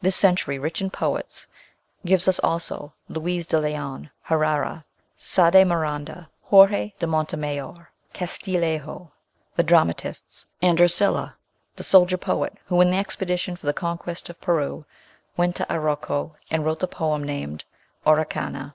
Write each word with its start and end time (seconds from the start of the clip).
This 0.00 0.16
century, 0.16 0.58
rich 0.58 0.80
in 0.80 0.88
poets, 0.88 1.46
gives 2.06 2.26
us 2.28 2.38
also 2.38 2.94
Luis 3.10 3.46
de 3.46 3.60
Leon, 3.60 4.08
Herrera, 4.22 4.86
Saade 5.18 5.66
Miranda, 5.66 6.30
Jorge 6.48 6.94
de 6.98 7.06
Montemayor, 7.06 7.90
Castillejo, 8.14 9.12
the 9.56 9.62
dramatists; 9.62 10.46
and 10.62 10.80
Ercilla, 10.80 11.34
the 11.76 11.84
soldier 11.84 12.16
poet, 12.16 12.54
who, 12.64 12.80
in 12.80 12.90
the 12.90 12.96
expedition 12.96 13.54
for 13.54 13.66
the 13.66 13.74
conquest 13.74 14.30
of 14.30 14.40
Peru 14.40 14.86
went 15.36 15.54
to 15.56 15.66
Arauco, 15.70 16.36
and 16.50 16.64
wrote 16.64 16.80
the 16.80 16.88
poem 16.88 17.22
named 17.22 17.64
Araucana. 18.06 18.72